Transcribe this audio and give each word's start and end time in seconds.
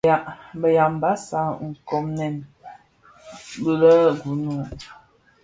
Bë 0.59 0.69
Yambassa 0.77 1.41
nkpoňèn 1.67 2.35
le 3.81 3.95
(Gunu), 4.21 4.55